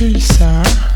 [0.00, 0.89] please, sir.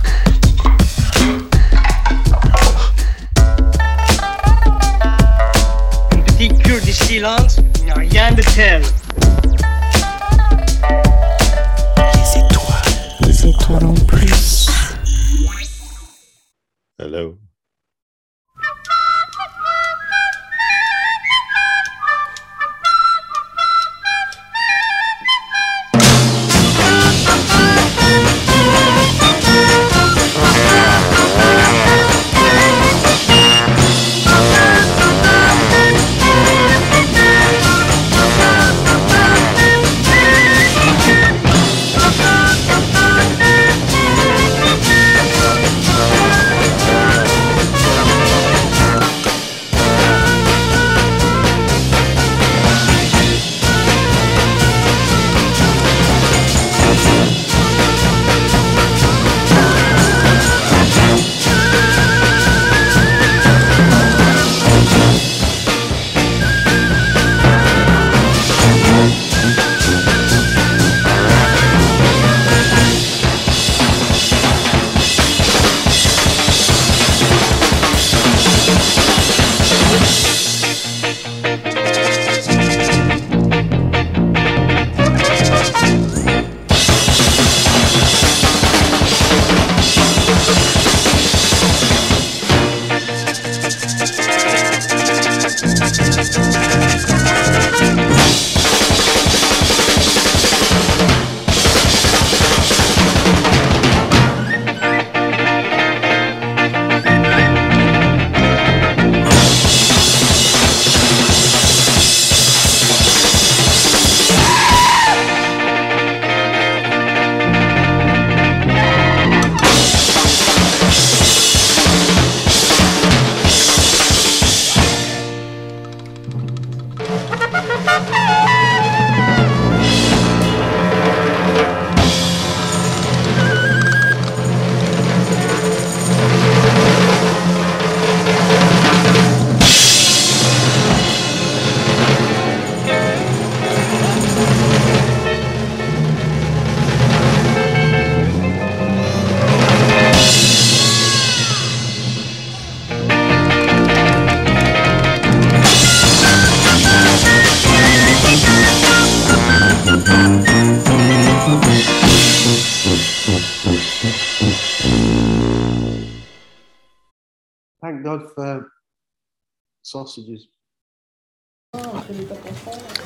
[169.94, 170.48] Sausages.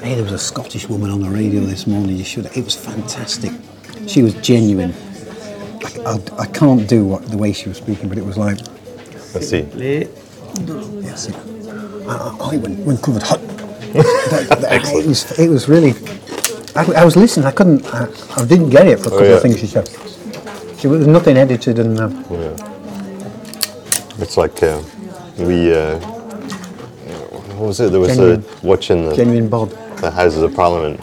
[0.02, 2.16] Hey, there was a Scottish woman on the radio this morning.
[2.16, 2.46] You should.
[2.56, 3.52] It was fantastic.
[4.06, 4.94] She was genuine.
[5.84, 8.58] I, I, I can't do what the way she was speaking, but it was like,
[9.34, 9.64] Let's see.
[11.08, 13.40] yes, I, I, I went, went covered hot.
[13.92, 15.38] That- that- it was.
[15.38, 15.92] It was really.
[16.74, 17.44] I, I was listening.
[17.44, 17.84] I couldn't.
[17.92, 18.08] I,
[18.40, 19.36] I didn't get it for a couple yeah.
[19.36, 19.86] of things she said.
[20.78, 22.00] She was nothing edited and.
[22.00, 22.08] Uh,
[24.24, 24.80] It's like uh,
[25.38, 25.74] we.
[25.74, 26.17] Uh,
[27.58, 27.90] what was it?
[27.90, 28.44] There was Genuine.
[28.44, 29.48] a watching the, genuine
[30.00, 31.00] the Houses of Parliament,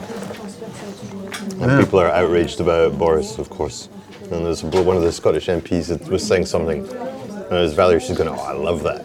[1.62, 1.80] and Yeah.
[1.80, 3.90] people are outraged about Boris, of course.
[4.32, 8.00] And there's one of the Scottish MPs that was saying something, and was Valerie.
[8.00, 9.04] She's going, "Oh, I love that."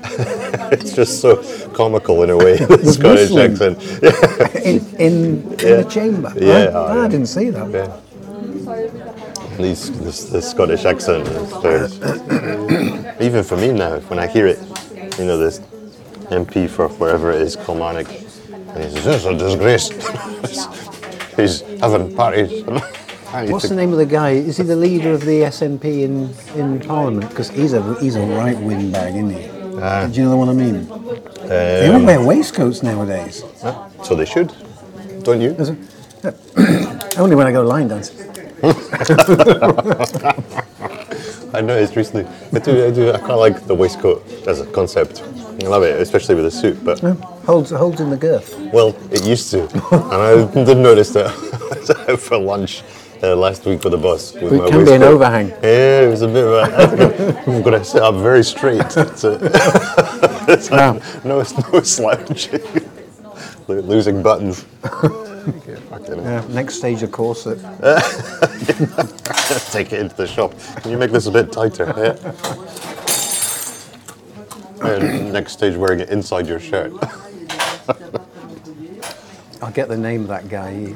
[0.72, 2.56] it's just so comical in a way.
[2.66, 3.78] The Scottish accent.
[4.02, 4.10] Yeah.
[4.70, 6.32] In, in, in the chamber.
[6.36, 7.70] Yeah, I, oh, I didn't see that.
[7.70, 7.96] Yeah.
[9.56, 11.26] These, this, this Scottish accent
[13.20, 14.58] even for me now, when I hear it,
[15.18, 15.60] you know, this
[16.30, 19.88] MP for wherever it is, Kilmarnock, and he says, This is a disgrace.
[21.36, 22.62] He's having parties.
[23.32, 24.30] What's the name of the guy?
[24.30, 27.28] Is he the leader of the SNP in, in Parliament?
[27.30, 29.46] Because he's a he's a right wing bag, isn't he?
[30.12, 30.88] Do you know what I mean?
[31.48, 33.44] they don't Um, wear waistcoats nowadays.
[34.02, 34.52] so they should,
[35.22, 35.50] don't you?
[37.16, 38.18] Only when I go line dancing.
[41.54, 42.26] I noticed recently.
[42.52, 43.12] I do, I do.
[43.12, 45.22] I quite like the waistcoat as a concept.
[45.62, 46.82] I love it, especially with a suit.
[46.84, 47.00] But
[47.44, 48.56] Holds holds in the girth.
[48.72, 49.62] Well, it used to,
[49.92, 51.26] and I didn't notice that.
[51.26, 52.82] I was out for lunch
[53.22, 54.32] uh, last week with the boss.
[54.34, 55.48] With It my can be an overhang.
[55.62, 57.42] Yeah, it was a bit of a.
[57.46, 58.90] I'm going to sit up very straight.
[58.92, 59.38] So,
[60.48, 62.60] it's like, no, no slouching.
[63.68, 64.64] Losing buttons.
[66.08, 67.58] Yeah, next stage of corset.
[69.70, 70.54] Take it into the shop.
[70.82, 71.92] Can you make this a bit tighter?
[71.96, 72.86] Yeah.
[74.82, 76.92] And next stage, wearing it inside your shirt.
[79.62, 80.72] I'll get the name of that guy.
[80.72, 80.94] He,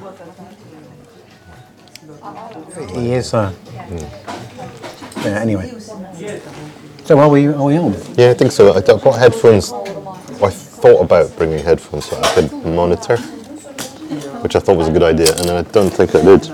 [3.00, 3.34] he is.
[3.34, 3.52] Uh,
[5.24, 5.40] Yeah.
[5.40, 5.72] Anyway.
[7.04, 7.46] So are we?
[7.46, 7.94] Are we on?
[8.14, 8.72] Yeah, I think so.
[8.72, 9.72] I got got headphones.
[9.72, 13.16] I thought about bringing headphones so I could monitor,
[14.42, 16.44] which I thought was a good idea, and then I don't think I did.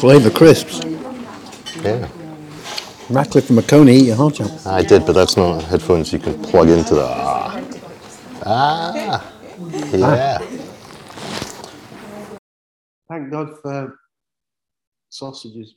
[0.00, 0.80] Flavour crisps.
[1.84, 2.08] Yeah,
[3.12, 4.52] Radcliffe and Maconie eat your heart out.
[4.66, 7.04] I did, but that's not headphones you can plug into the.
[7.04, 7.60] Ah,
[8.46, 9.34] ah,
[9.92, 10.38] yeah.
[13.08, 13.98] Thank God for
[15.10, 15.74] sausages.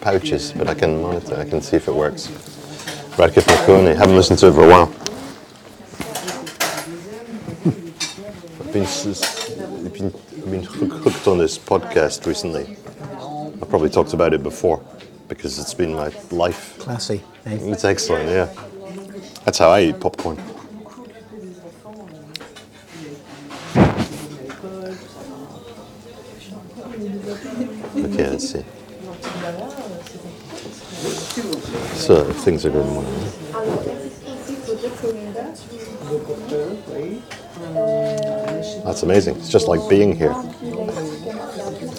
[0.00, 1.36] Pouches, but I can monitor.
[1.36, 2.28] I can see if it works.
[3.18, 3.94] Radcliffe Maconie.
[3.94, 4.94] Haven't listened to it for a while.
[8.60, 12.76] I've been, I've been, I've been hooked on this podcast recently.
[13.60, 14.82] I've probably talked about it before
[15.28, 16.78] because it's been my life.
[16.78, 17.22] Classy.
[17.46, 17.58] eh?
[17.60, 18.48] It's excellent, yeah.
[19.44, 20.38] That's how I eat popcorn.
[27.96, 28.64] Okay, let's see.
[31.00, 33.06] So things are going well.
[38.84, 39.36] That's amazing.
[39.36, 40.34] It's just like being here.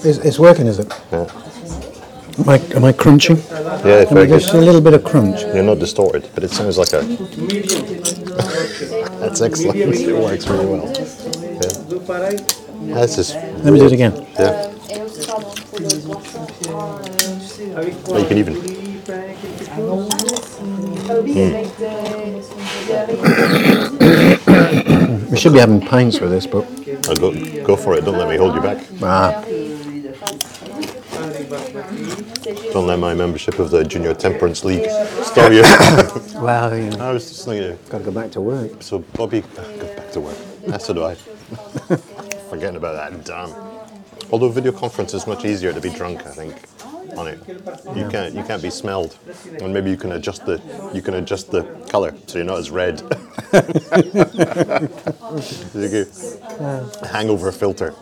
[0.04, 0.94] It's, it's working, is it?
[1.12, 1.26] Yeah,
[2.40, 3.38] Am I, am I crunching?
[3.38, 4.40] yeah very good.
[4.42, 5.42] just a little bit of crunch?
[5.42, 7.02] You're not distorted, but it sounds like a.
[9.20, 9.78] That's excellent.
[9.80, 10.86] It works really well.
[10.88, 10.94] Yeah.
[12.94, 13.34] That's just.
[13.36, 14.14] Let me do it again.
[14.40, 14.68] Yeah.
[18.20, 18.81] You can even.
[25.32, 26.66] We should be having pints with this, but
[27.08, 28.04] Oh, go, go for it.
[28.04, 28.86] Don't let me hold you back.
[29.02, 29.44] ah,
[32.74, 34.90] Don't let my membership of the Junior Temperance League
[35.24, 35.62] stop you.
[36.42, 37.78] well, you know, I was just thinking.
[37.90, 38.84] got to go back to work.
[38.84, 40.38] So Bobby, go back to work.
[40.68, 41.16] That's so do I.
[42.50, 43.24] Forgetting about that.
[43.26, 43.54] Damn.
[44.32, 46.56] Although video conference is much easier to be drunk, I think.
[47.18, 47.40] On it,
[47.96, 49.18] you can't you can't be smelled,
[49.62, 50.62] and maybe you can adjust the
[50.94, 53.02] you can adjust the color so you're not as red.
[57.12, 57.94] hangover filter.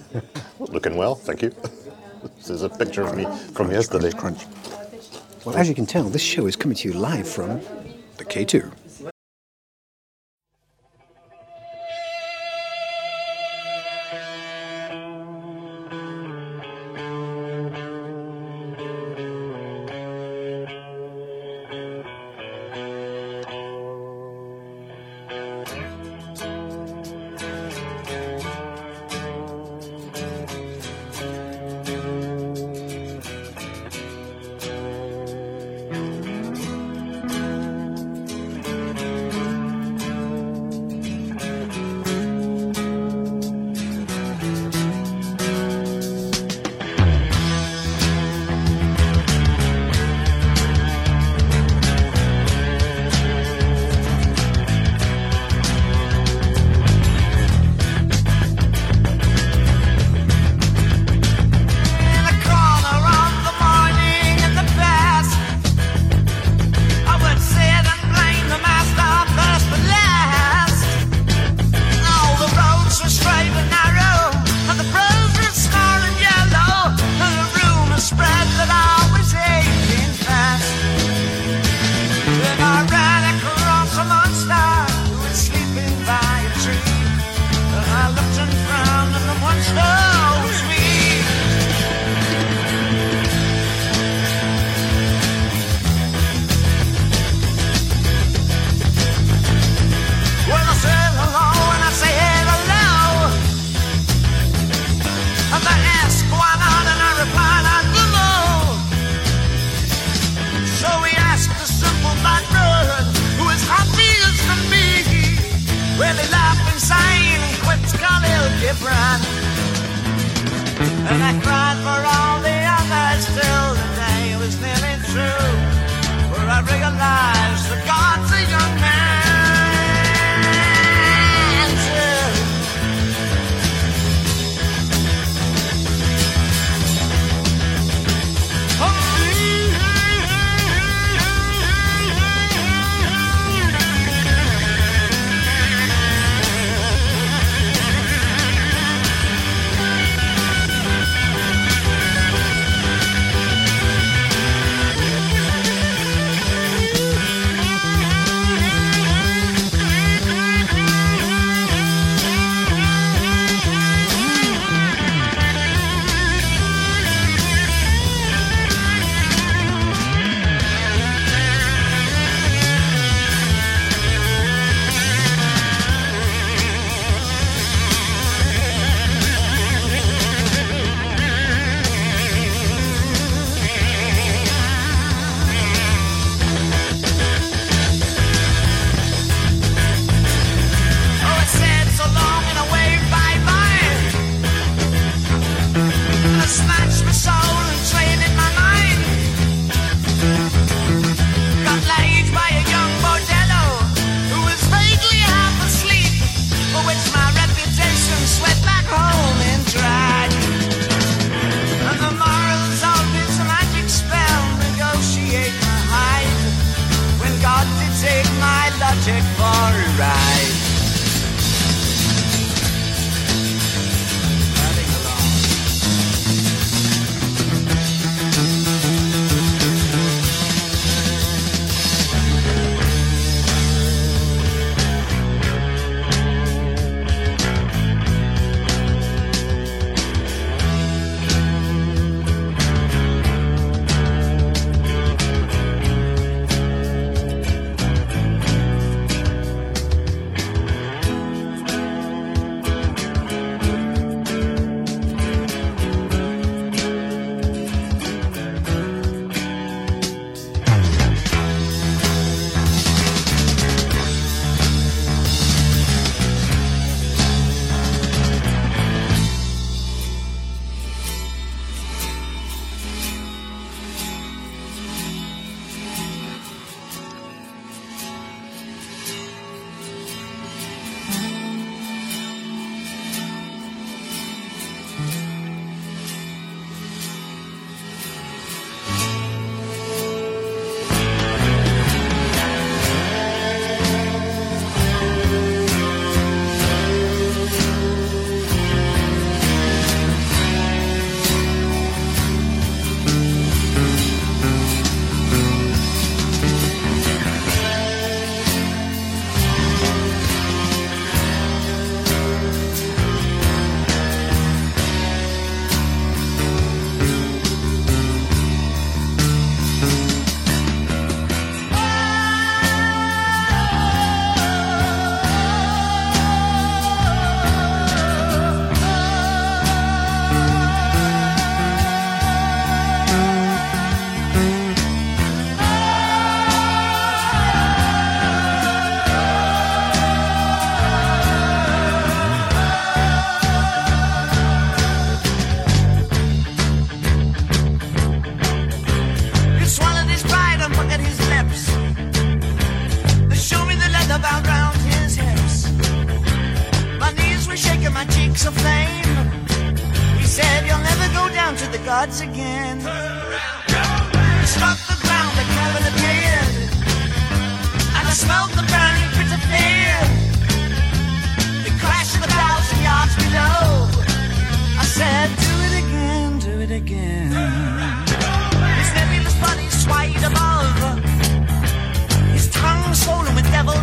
[0.58, 1.52] Looking well, thank you.
[2.36, 4.12] This is a picture of me from yesterday.
[4.12, 4.44] Crunch.
[5.44, 7.60] Well, as you can tell, this show is coming to you live from
[8.18, 8.70] the K2.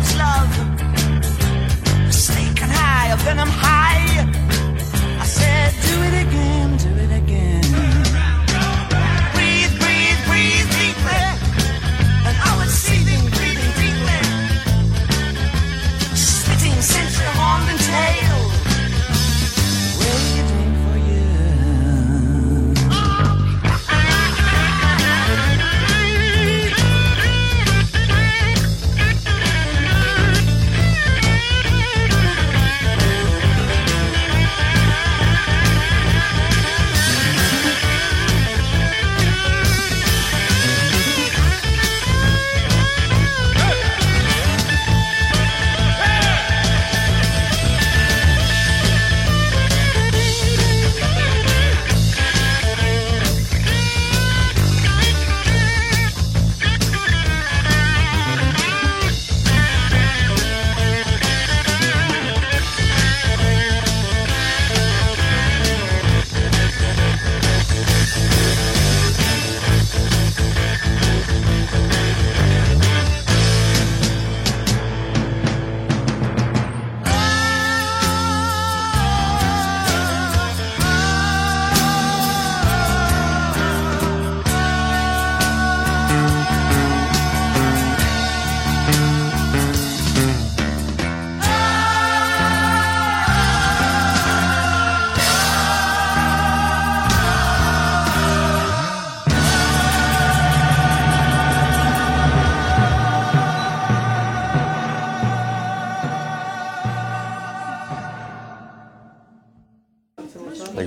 [0.04, 0.50] Swollen love.
[2.08, 4.26] A snake and high, a venom high.
[5.20, 6.17] I said, do it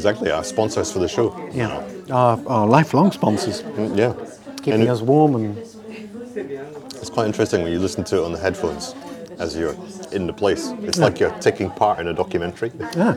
[0.02, 1.28] Exactly, our sponsors for the show.
[1.54, 4.14] Yeah, our, our lifelong sponsors, Mm, Yeah.
[4.64, 5.56] keeping us warm and
[7.02, 8.96] It's quite interesting when you listen to it on the headphones
[9.38, 9.76] as you're
[10.12, 10.74] in the place.
[10.88, 11.06] It's Yeah.
[11.06, 12.72] like you're taking part in a documentary.
[12.98, 13.14] yeah,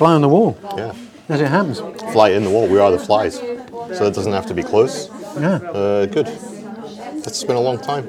[0.00, 0.90] fly on the wall Yeah.
[1.28, 1.78] as it happens.
[2.12, 3.34] Fly in the wall, we are the flies.
[3.96, 5.08] So it doesn't have to be close.
[5.38, 6.28] Yeah, Uh, good.
[7.28, 8.08] It's been a long time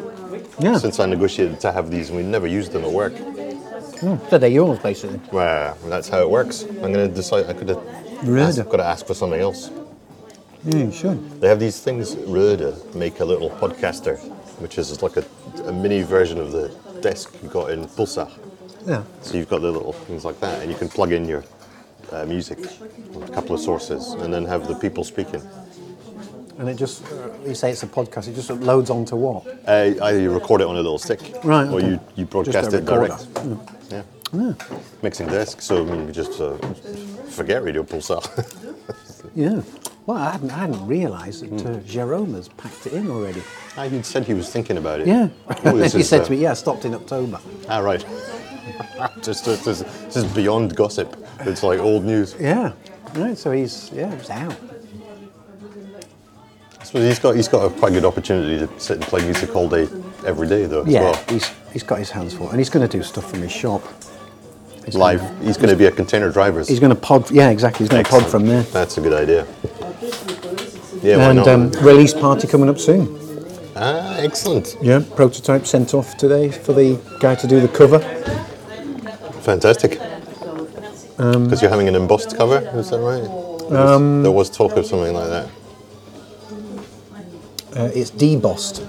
[0.58, 0.80] yeah.
[0.80, 3.14] since I negotiated to have these and we never used them at work.
[4.00, 5.20] So they're yours basically.
[5.32, 6.64] Well, that's how it works.
[6.64, 7.82] I'm going to decide, I could have
[8.24, 8.54] Really?
[8.64, 9.70] got to ask for something else.
[10.64, 11.42] Yeah, you should.
[11.42, 14.18] They have these things, Rode make a little podcaster,
[14.60, 15.26] which is like a,
[15.66, 16.70] a mini version of the
[17.02, 18.30] desk you got in Pulsar.
[18.88, 21.44] Yeah, So you've got the little things like that, and you can plug in your
[22.12, 22.60] uh, music,
[23.22, 25.42] a couple of sources, and then have the people speaking.
[26.60, 28.28] and it just uh, you say it's a podcast.
[28.28, 29.46] It just loads onto what?
[29.68, 32.86] Uh, either you record it on a little stick, Right, or you, you broadcast it
[32.86, 33.28] direct.
[34.34, 34.54] Yeah.
[35.02, 36.58] Mixing desk, so I mean, just uh,
[37.30, 38.22] forget Radio Pulsar.
[39.34, 39.64] Yeah.
[40.06, 43.42] Well, I hadn't, I hadn't realised that uh, Jerome has packed it in already.
[43.76, 45.08] ah, he said he was thinking about it.
[45.08, 45.28] Yeah.
[45.66, 48.06] Oh, this he is, said uh, to me, "Yeah, I stopped in October." Ah, right.
[49.24, 49.84] just, just, just,
[50.14, 51.18] just beyond gossip.
[51.42, 52.36] It's like old news.
[52.40, 52.72] Yeah.
[53.16, 53.38] Right.
[53.38, 54.56] So he's yeah, it's out.
[56.80, 59.56] I suppose he's got he's got a quite good opportunity to sit and play music
[59.56, 59.88] all day,
[60.26, 60.84] every day though.
[60.84, 61.02] As Yeah.
[61.02, 61.24] well.
[61.28, 63.82] He's he's got his hands full, and he's going to do stuff from his shop.
[64.86, 65.20] He's Live.
[65.22, 66.60] Gonna, He's going to be a container driver.
[66.64, 67.30] he's going to pod.
[67.32, 67.84] Yeah, exactly.
[67.86, 68.64] He's going to pod from there.
[68.64, 69.46] That's a good idea.
[71.02, 73.08] Yeah, and um, release party coming up soon.
[73.76, 74.76] ah, excellent.
[74.82, 75.04] Yeah.
[75.16, 78.00] Prototype sent off today for the guy to do the cover.
[79.42, 80.00] Fantastic.
[81.18, 83.24] Um, Because you're having an embossed cover, is that right?
[83.70, 85.50] There was, there was talk of something like that.
[87.76, 88.82] Uh, it's debossed.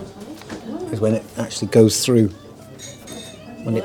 [0.93, 2.29] Is when it actually goes through.
[3.65, 3.85] When it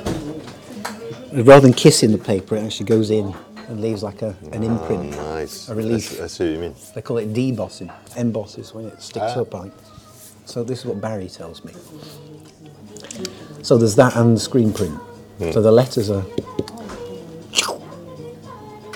[1.34, 3.34] rather than kissing the paper, it actually goes in
[3.68, 5.12] and leaves like a, an imprint.
[5.12, 5.70] Nice.
[5.70, 6.20] A relief.
[6.22, 6.76] I see what you mean.
[6.96, 7.92] They call it debossing.
[8.18, 9.42] Embosses when it sticks Ah.
[9.42, 9.54] up.
[9.54, 9.72] Like.
[10.46, 11.74] So this is what Barry tells me.
[13.62, 14.96] So there's that and the screen print.
[15.38, 15.52] Hmm.
[15.52, 16.24] So the letters are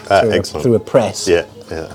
[0.08, 0.64] Ah, through, a, excellent.
[0.64, 1.28] through a press.
[1.28, 1.94] yeah, yeah.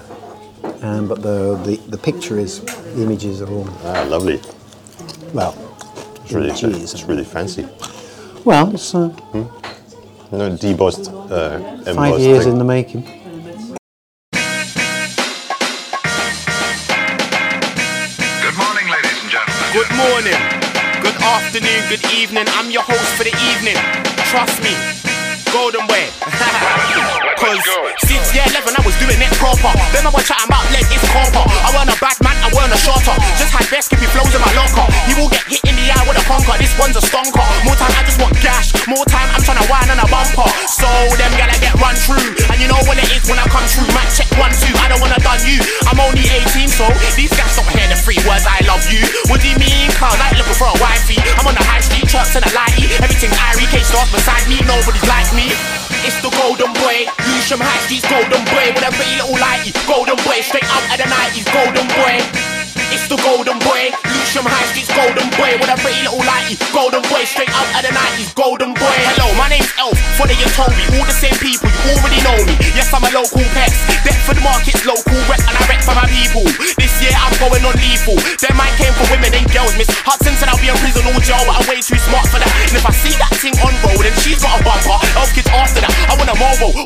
[0.82, 2.60] Um, but the, the the picture is
[2.94, 4.40] the images are all Ah, lovely.
[5.32, 5.54] well.
[6.24, 6.94] It's really, images.
[6.94, 7.66] it's really fancy.
[8.44, 9.10] Well, it's uh,
[10.32, 12.52] No debossed, uh, embossed five years thing.
[12.52, 13.02] in the making.
[13.02, 13.18] Good
[18.56, 19.72] morning, ladies and gentlemen.
[19.72, 20.38] Good morning,
[21.02, 22.44] good afternoon, good evening.
[22.50, 23.74] I'm your host for the evening.
[24.30, 24.72] Trust me,
[25.52, 26.08] golden way.
[27.40, 27.56] Cause
[28.04, 29.72] since year 11 I was doing it proper.
[29.96, 31.40] Then I was chatting about leg is copper.
[31.40, 33.16] I weren't a bad man, I weren't a shorter.
[33.40, 34.84] Just had best skippy flows in my locker.
[35.08, 36.52] He will get hit in the eye with a conker.
[36.60, 37.40] This one's a stonker.
[37.64, 38.76] More time I just want gash.
[38.84, 40.44] More time I'm trying to whine on a bumper.
[40.68, 40.84] So
[41.16, 42.28] them gonna get run through.
[42.52, 43.88] And you know what it is when I come through.
[43.96, 44.76] Mic check one, two.
[44.76, 45.64] I don't wanna done you.
[45.88, 49.00] I'm only 18, so these guys don't hear the three words I love you.
[49.32, 49.88] What do you mean?
[49.96, 51.16] Cause I ain't looking for a wifey.
[51.40, 52.84] I'm on the high street, trucks and a lighty.
[53.00, 54.60] Everything Irie, K stars beside me.
[54.68, 55.79] Nobody's like me.
[56.00, 59.68] It's the golden boy, Lewisham High Street's golden boy with a pretty little lighty.
[59.84, 62.16] Golden boy, straight out of the 90s, golden boy.
[62.88, 66.56] It's the golden boy, Lewisham High Street's golden boy with a pretty little lighty.
[66.72, 68.96] Golden boy, straight out of the 90s, golden boy.
[69.12, 70.88] Hello, my name's Elf, funny you told me.
[70.96, 72.56] All the same people, you already know me.
[72.72, 73.76] Yes, I'm a local pest.
[74.00, 76.48] Deptford Market's local rep, and I rep for my people.
[76.80, 78.16] This year I'm going on lethal.
[78.40, 79.76] Them mine came for women and girls.
[79.76, 82.40] Miss Hudson said I'll be in prison or jail, but I'm way too smart for
[82.40, 82.48] that.
[82.72, 83.52] And if I see that thing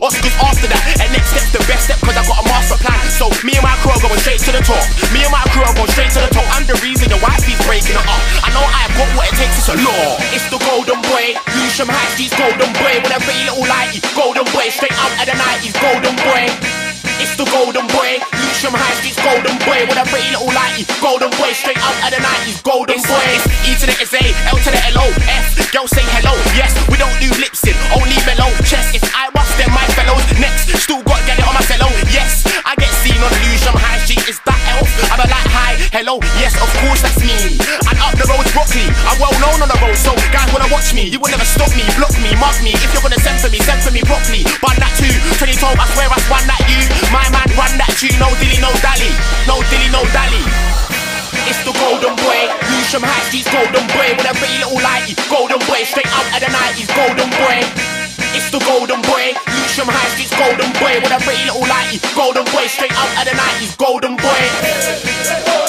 [0.00, 0.82] Oscars after that.
[1.02, 2.98] And next step's the best step, cause I got a master plan.
[3.10, 4.82] So me and my crew are going straight to the top.
[5.14, 6.46] Me and my crew are going straight to the top.
[6.54, 8.22] I'm the reason the wifey's breaking it up.
[8.42, 10.18] I know I've got what it takes, it's a law.
[10.34, 14.00] It's the golden boy, Lewisham High Street's golden boy with a pretty little lighty.
[14.16, 16.48] Golden boy, straight out of the 90s, golden boy.
[17.22, 20.82] It's the golden boy, Lewisham High Street's golden boy with a pretty little lighty.
[20.98, 23.26] Golden boy, straight out of the 90s, golden boy.
[23.38, 25.46] It's E to the S A, L to the L O F.
[25.70, 28.94] Girls say hello, yes, we don't do lip sync, only mellow chest.
[28.94, 29.33] If I
[36.38, 37.58] yes, of course that's me.
[37.88, 40.92] And up the road's broccoli, I'm well known on the road, so guys wanna watch
[40.94, 41.08] me.
[41.08, 42.76] You will never stop me, block me, mug me.
[42.76, 44.44] If you're gonna send for me, send for me properly.
[44.62, 46.78] Bun that too, 20 told, I swear I spun that you.
[47.10, 49.10] My man run that you, no dilly, no dally.
[49.48, 50.44] No dilly, no dally.
[51.44, 52.40] It's the golden boy,
[52.72, 55.12] Lewisham High Street's golden boy with a pretty little lighty.
[55.28, 57.58] Golden boy, straight out of the 90s, golden boy.
[58.32, 62.00] It's the golden boy, Lewisham High Street's golden boy with a pretty little lighty.
[62.16, 65.63] Golden boy, straight out of the 90s, golden boy.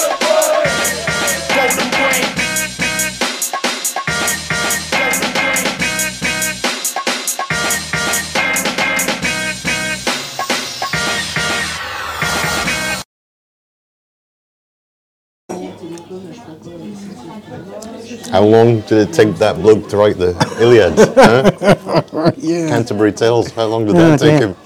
[18.36, 20.92] How long did it take that bloke to write the Iliad?
[22.12, 22.32] huh?
[22.36, 22.68] Yeah.
[22.68, 23.50] Canterbury Tales.
[23.52, 24.48] How long did Oh, that take dear.
[24.48, 24.56] him?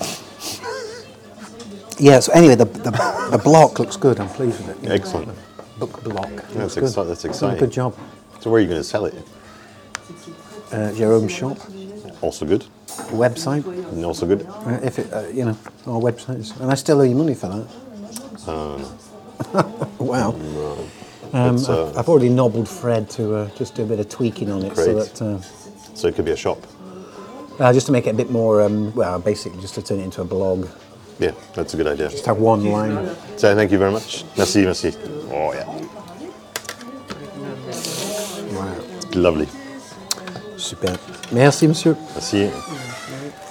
[2.00, 2.18] Yeah.
[2.18, 2.90] So anyway, the, the
[3.30, 4.18] the block looks good.
[4.18, 4.90] I'm pleased with it.
[4.90, 5.28] Excellent.
[5.78, 6.30] Book block.
[6.52, 7.60] That's, exci- that's exciting.
[7.60, 7.94] Good job.
[8.40, 9.14] So where are you going to sell it?
[10.72, 11.56] Uh, Jerome Shop
[12.22, 12.64] Also good.
[13.14, 13.64] website.
[13.92, 14.42] And also good.
[14.48, 15.56] Uh, if it, uh, you know,
[15.86, 17.66] our websites, and I still owe you money for that.
[20.00, 20.34] wow.
[21.32, 24.08] Um, It's, uh, I've, I've already nobbled Fred to uh, just do a bit of
[24.08, 25.38] tweaking on it, so that uh,
[25.94, 26.58] So it could be a shop.
[27.60, 28.62] uh, just to make it a bit more.
[28.62, 30.66] Um, well, basically, just to turn it into a blog.
[31.18, 32.08] Yeah, that's a good idea.
[32.08, 33.10] Just have one line.
[33.36, 34.24] So thank you very much.
[34.36, 34.92] Merci, merci.
[35.30, 35.66] Oh yeah,
[38.54, 38.74] Wow.
[39.14, 39.46] lovely.
[40.56, 40.96] Super.
[41.32, 41.96] Merci, monsieur.
[42.14, 42.50] Merci.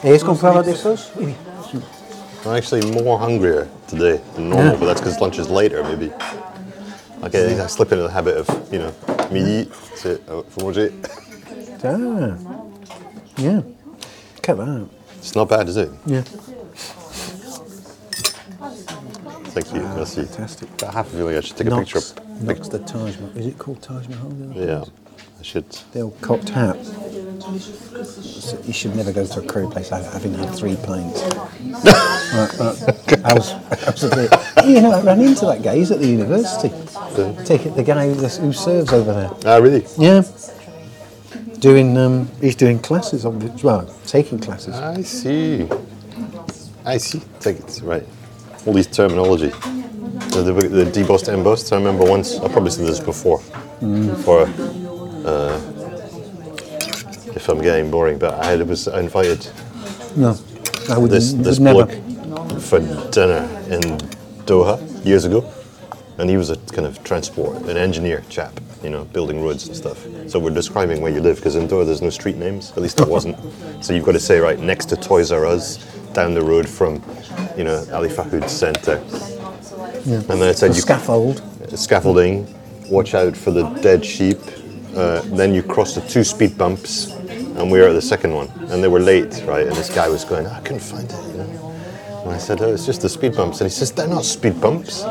[0.04, 1.34] Et est-ce qu'on peut avoir des sauces Oui.
[2.46, 4.80] I'm actually more hungrier today than normal, Yeah.
[4.80, 6.10] but that's because lunch is later, maybe.
[7.24, 8.94] Okay, I slip into the habit of, you know,
[9.32, 10.92] midi, c'est euh, faut manger.
[11.84, 12.36] Ah.
[13.38, 13.62] Yeah.
[14.36, 14.88] Look at that.
[15.18, 15.90] It's not bad, is it?
[16.06, 16.22] Yeah.
[19.54, 20.24] Thank you, merci.
[20.26, 20.70] Fantastic.
[20.84, 21.98] I have a feeling I should take a picture.
[22.00, 23.38] of- Knox the Taj Mahal.
[23.38, 24.30] Is it called Taj Mahal?
[24.30, 24.92] the other Yeah, place?
[25.40, 25.70] I should.
[25.94, 26.76] The old cocked hat.
[28.66, 31.24] You should never go to a curry place ha- having had three pints.
[32.30, 33.26] Right, right.
[33.26, 34.32] I was, I was a bit.
[34.68, 35.78] You know, I ran into that guy.
[35.78, 36.70] He's at the university.
[37.44, 39.32] Take it, the guy who, who serves over there.
[39.48, 39.84] Ah, really?
[39.98, 40.22] Yeah.
[41.58, 43.64] Doing, um, he's doing classes it.
[43.64, 44.76] Well, taking classes.
[44.76, 45.68] I see.
[46.86, 47.24] I see.
[47.40, 48.06] Take it, right.
[48.68, 49.50] All these terminology.
[49.50, 51.74] The, the, the debossed, embossed.
[51.74, 53.40] I remember once, I probably said this before,
[54.24, 54.46] for,
[55.26, 55.60] uh,
[57.36, 59.50] if I'm getting boring, but I was invited
[60.16, 60.38] No,
[60.90, 61.86] I would, this, would this never.
[62.60, 62.80] for
[63.12, 63.82] dinner in
[64.46, 65.52] Doha years ago.
[66.18, 69.76] And he was a kind of transport, an engineer chap, you know, building roads and
[69.78, 70.06] stuff.
[70.28, 73.00] So we're describing where you live, because in Doha there's no street names, at least
[73.00, 73.38] it wasn't.
[73.82, 75.78] so you've got to say, right, next to Toys R Us,
[76.14, 77.02] down the road from,
[77.58, 79.02] you know, Ali Fahoud Centre.
[80.06, 81.42] And then it said The you scaffold.
[81.78, 82.54] scaffolding,
[82.90, 84.40] watch out for the dead sheep.
[84.96, 88.50] Uh, then you cross the two speed bumps, and we were at the second one,
[88.70, 89.68] and they were late, right?
[89.68, 91.76] And this guy was going, I couldn't find it, you know.
[92.24, 93.62] And I said, Oh, it's just the speed bumps.
[93.62, 95.04] And he says, They're not speed bumps,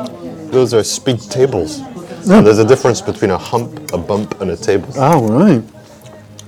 [0.51, 1.81] those are speed tables.
[2.29, 4.89] And there's a difference between a hump, a bump, and a table.
[4.97, 5.63] Oh, right.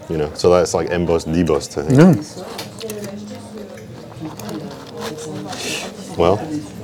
[0.09, 1.97] You know, so that's like embossed, debossed, I think.
[1.97, 2.61] Yeah.
[6.17, 6.35] Well,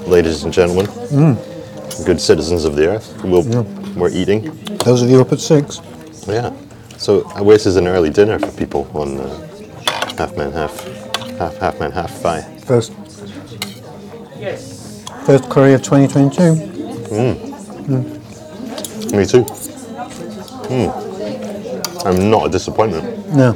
[0.08, 2.06] ladies and gentlemen, mm.
[2.06, 3.62] good citizens of the earth, we'll, yeah.
[3.96, 4.56] we're eating.
[4.86, 5.82] Those of you up at six.
[6.28, 6.54] Yeah.
[6.98, 9.28] So uh, this is an early dinner for people on uh,
[10.18, 10.84] half man, half,
[11.38, 12.42] half, half man, half thigh.
[12.60, 12.94] First.
[15.26, 16.56] First curry of 2022.
[19.16, 19.44] Me too.
[20.68, 20.90] Hmm.
[22.08, 23.28] I'm not a disappointment.
[23.30, 23.54] No.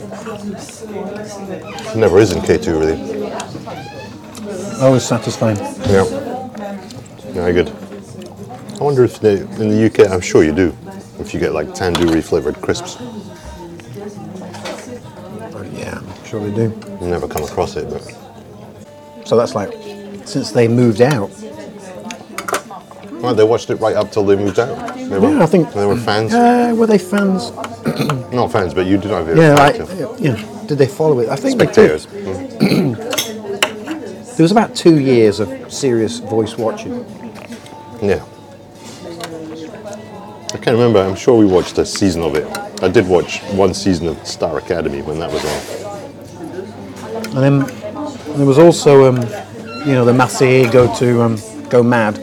[1.95, 3.21] Never is in K2 really.
[4.81, 5.57] Always satisfying.
[5.57, 6.05] Yeah.
[7.33, 7.69] Very good.
[8.79, 10.75] I wonder if they, in the UK, I'm sure you do,
[11.19, 12.97] if you get like tandoori flavored crisps.
[15.73, 16.73] Yeah, I'm sure they do.
[16.83, 18.01] I've never come across it, but
[19.27, 19.71] So that's like
[20.25, 21.29] since they moved out.
[23.21, 24.95] well, they watched it right up till they moved out.
[24.97, 26.33] They were, Yeah, I think- they were fans.
[26.33, 27.51] Uh, were they fans?
[28.31, 30.35] Not fans, but you did not have Yeah, fans, like yeah.
[30.35, 30.65] yeah.
[30.67, 31.29] Did they follow it?
[31.29, 31.99] I think they did.
[32.01, 32.05] spectators.
[32.07, 33.07] Mm.
[34.37, 37.05] There was about two years of serious voice watching.
[38.01, 38.23] Yeah.
[40.53, 40.99] I can't remember.
[40.99, 42.45] I'm sure we watched a season of it.
[42.83, 47.37] I did watch one season of Star Academy when that was on.
[47.37, 49.17] And then there was also, um,
[49.87, 51.37] you know, the Massey go to um,
[51.69, 52.17] go mad.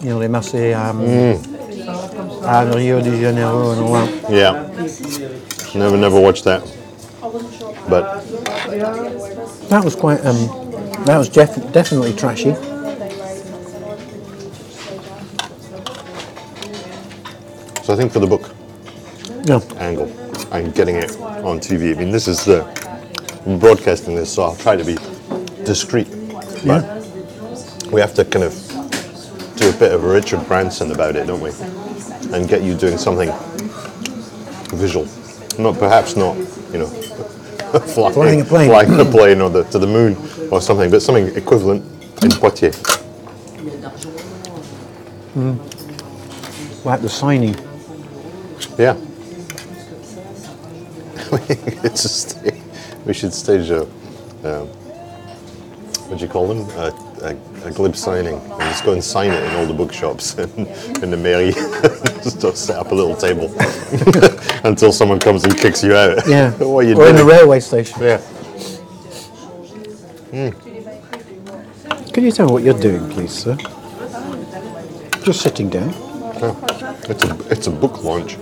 [0.00, 4.30] You know, the Massey um, and Rio de Janeiro and all that.
[4.30, 4.66] Yeah.
[5.78, 6.62] Never, never watched that.
[7.88, 8.22] But
[9.68, 10.24] That was quite.
[10.24, 10.46] Um,
[11.04, 12.54] that was def- definitely trashy.
[17.90, 18.54] So I think for the book
[19.48, 19.58] No.
[19.80, 20.06] angle
[20.52, 21.10] and getting it
[21.42, 21.90] on TV.
[21.90, 22.62] I mean, this is the
[23.44, 24.96] I'm broadcasting this, so I'll try to be
[25.64, 26.06] discreet.
[26.64, 26.84] But
[27.90, 28.54] we have to kind of
[29.56, 31.50] do a bit of a Richard Branson about it, don't we?
[32.32, 33.32] And get you doing something
[34.78, 35.08] visual.
[35.58, 36.36] Not perhaps not,
[36.72, 36.86] you know,
[37.96, 38.68] flying, Flying a plane.
[38.70, 40.16] flying a plane or the, to the moon
[40.52, 41.82] or something, but something equivalent
[42.22, 42.76] in Poitiers.
[45.34, 45.56] Hmm.
[46.86, 47.56] Like the signing.
[48.78, 48.96] Yeah.
[51.84, 52.60] it's a sta-
[53.06, 53.82] we should stage a,
[54.44, 54.66] um,
[56.08, 56.68] what do you call them?
[56.70, 56.92] A,
[57.22, 58.34] a, a glib signing.
[58.34, 60.66] And just go and sign it in all the bookshops in,
[61.02, 61.52] in the mairie.
[62.22, 63.52] just to set up a little table
[64.64, 66.26] until someone comes and kicks you out.
[66.26, 66.50] Yeah.
[66.58, 68.00] what are you or in the railway station.
[68.02, 68.20] yeah.
[72.12, 73.56] Can you tell me what you're doing, please, sir?
[75.22, 75.94] Just sitting down.
[77.08, 78.36] It's a, it's a book launch.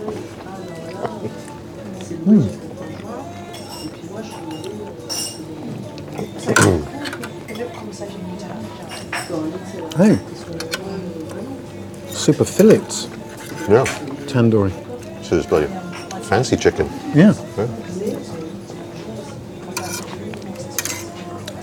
[10.01, 10.19] Oh.
[12.11, 13.09] Super fillets.
[13.69, 13.85] Yeah.
[14.27, 14.73] Tandoori.
[15.25, 15.67] So it's bloody
[16.25, 16.89] fancy chicken.
[17.15, 17.33] Yeah.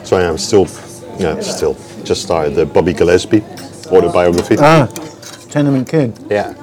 [0.03, 0.67] So I am still,
[1.19, 3.43] yeah, still just started the Bobby Gillespie
[3.91, 4.55] autobiography.
[4.59, 4.87] Ah,
[5.49, 6.17] Tenement Kid.
[6.29, 6.53] Yeah.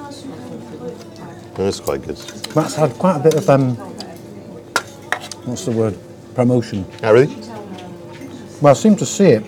[1.55, 2.17] That's quite good.
[2.53, 3.75] That's had quite a bit of um.
[5.45, 5.97] What's the word?
[6.35, 6.85] Promotion.
[7.03, 7.33] Ah, really?
[8.61, 9.43] Well, I seem to see it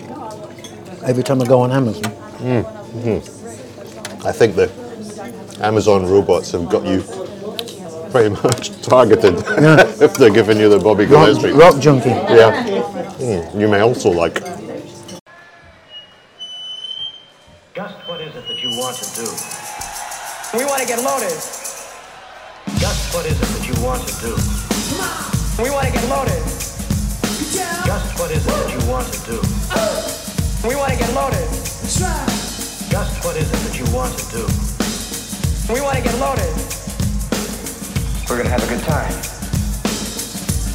[1.04, 2.04] every time I go on Amazon.
[4.24, 4.70] I think the
[5.62, 7.02] Amazon robots have got you
[8.10, 9.86] pretty much targeted Yeah.
[10.02, 11.52] if they're giving you the Bobby Rock, Gillespie.
[11.52, 12.10] rock junkie.
[12.10, 12.64] Yeah.
[13.18, 14.34] Mm, You may also like.
[17.74, 19.26] Just what is it that you want to do?
[20.58, 21.32] We want to get loaded.
[23.16, 24.36] What is it that you want to do?
[25.62, 26.36] We want to get loaded.
[27.88, 29.40] Just what is it that you want to do?
[30.68, 31.48] We want to get loaded.
[32.92, 34.44] Just what is it that you want to do?
[35.72, 36.52] We want to get loaded.
[38.28, 39.14] We're gonna have a good time.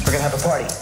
[0.04, 0.81] We're gonna have a party.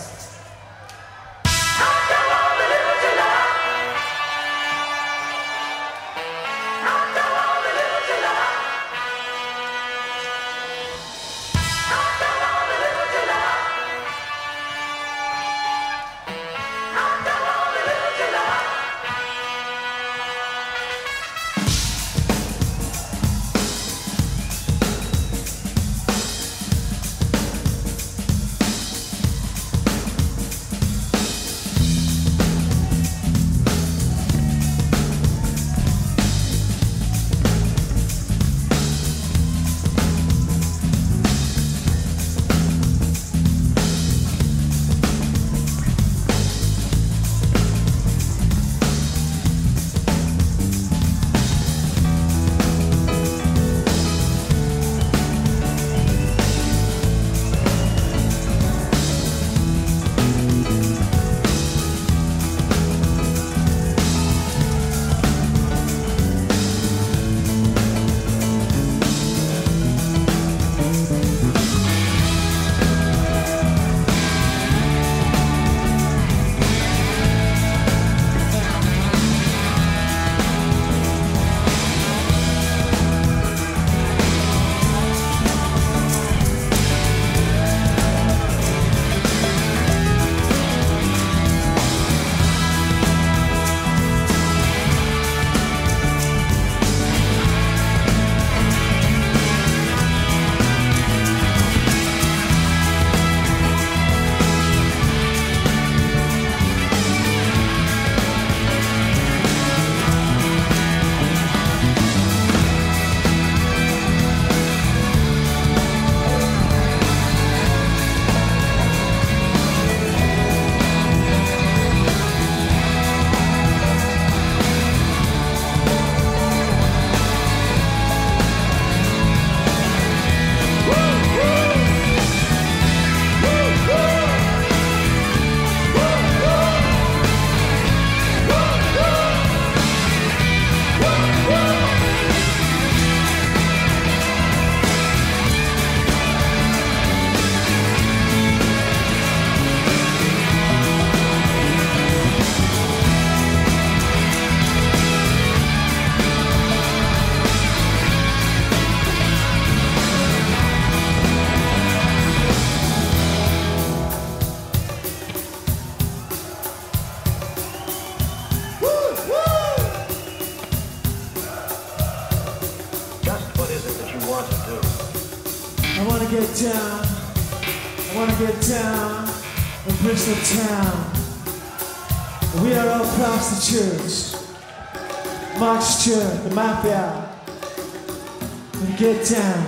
[189.10, 189.64] it down.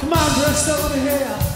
[0.00, 1.47] Come on, Bristol, over here.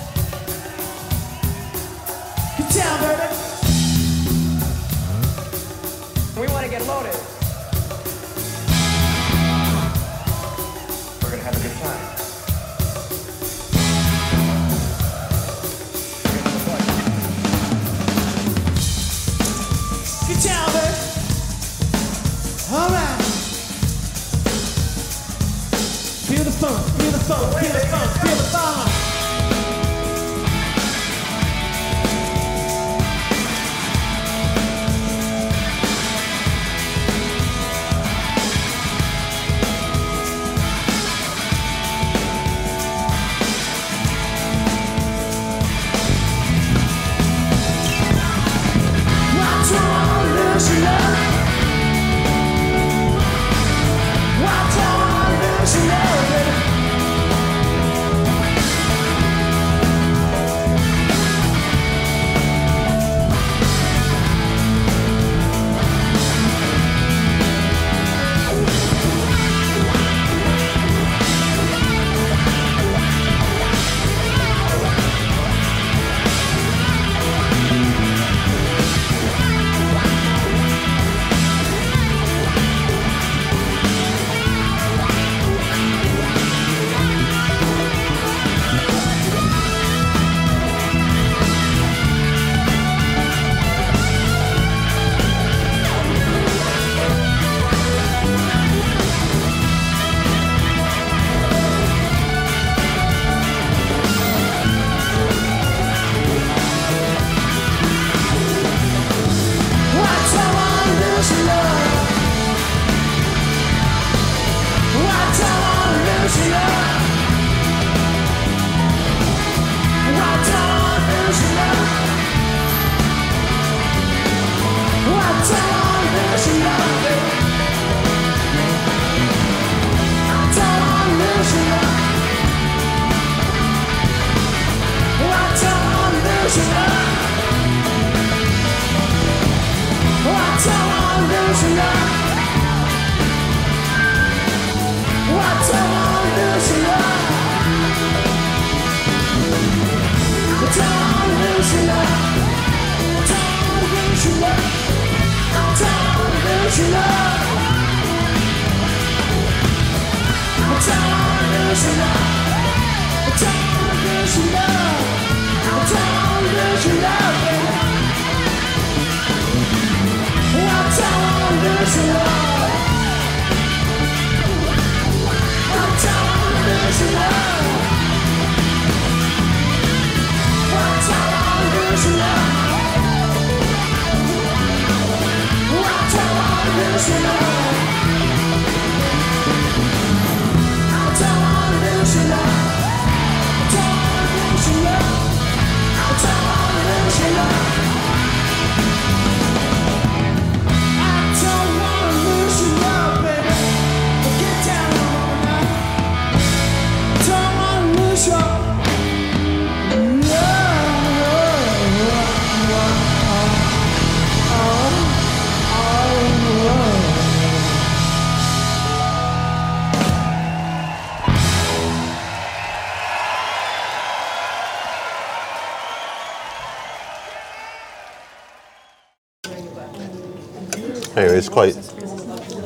[231.23, 231.75] Anyway, it's quite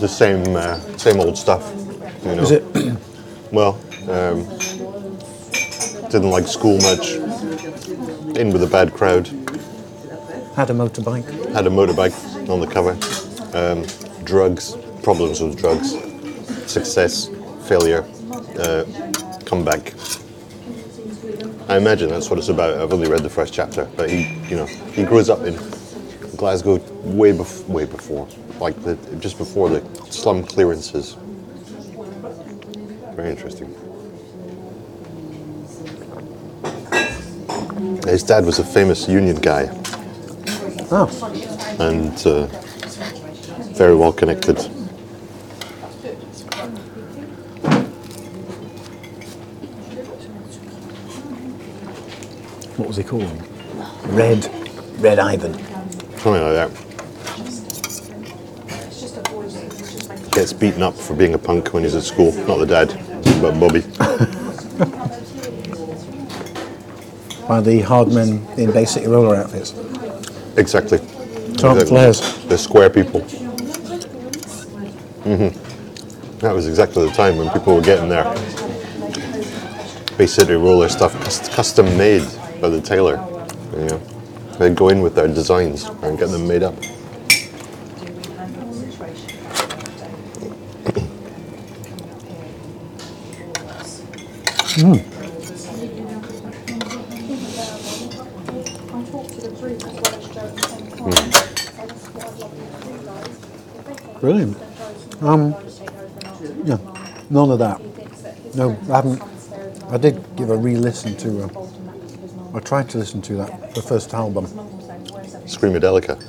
[0.01, 1.75] the same uh, same old stuff.
[2.25, 2.43] You know.
[2.43, 2.65] Is it?
[3.53, 3.79] Well,
[4.11, 4.43] um,
[6.11, 7.13] didn't like school much.
[8.37, 9.29] In with a bad crowd.
[10.57, 11.25] Had a motorbike.
[11.55, 12.99] Had a motorbike on the cover.
[13.57, 13.87] Um,
[14.25, 15.93] drugs, problems with drugs,
[16.71, 17.29] success,
[17.69, 18.05] failure,
[18.59, 18.85] uh,
[19.45, 19.95] comeback.
[21.69, 22.79] I imagine that's what it's about.
[22.79, 25.57] I've only read the first chapter, but he, you know, he grows up in
[26.37, 28.29] Glasgow way bef- way before,
[28.61, 31.17] like the just before the slum clearances.
[33.15, 33.75] Very interesting.
[38.07, 39.69] His dad was a famous union guy.
[40.91, 41.09] Oh.
[41.81, 42.47] And uh,
[43.75, 44.59] very well connected.
[52.77, 53.25] What was he called?
[54.05, 54.49] Red,
[55.01, 55.55] Red Ivan.
[56.19, 56.86] Something like that.
[60.47, 62.31] Gets beaten up for being a punk when he's at school.
[62.47, 62.87] Not the dad,
[63.43, 63.81] but Bobby.
[67.49, 69.73] By the hard men in Bay City Roller outfits.
[70.57, 70.99] Exactly.
[71.57, 72.21] Tom The- Flares.
[72.45, 73.23] The square people.
[75.23, 76.39] Mm-hmm.
[76.39, 78.23] That was exactly the time when people were getting their
[80.17, 81.13] Bay City roller stuff
[81.57, 82.23] custom made
[82.61, 83.17] by the tailor.
[83.73, 83.99] You know,
[84.61, 86.77] they'd go in with their designs and get them made up.
[94.77, 95.07] Brilliant.
[105.23, 105.55] Um,
[106.65, 106.77] yeah,
[107.31, 107.81] none of that.
[108.55, 109.23] No, I haven't.
[109.89, 111.45] I did give a re-listen to.
[111.45, 111.49] Uh,
[112.55, 114.45] I tried to listen to that the first album,
[115.47, 116.21] Screamadelica.